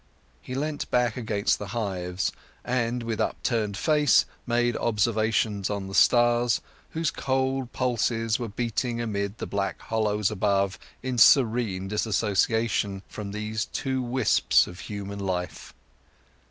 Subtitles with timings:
[0.41, 2.31] He leant back against the hives,
[2.65, 9.37] and with upturned face made observations on the stars, whose cold pulses were beating amid
[9.37, 15.71] the black hollows above, in serene dissociation from these two wisps of human life.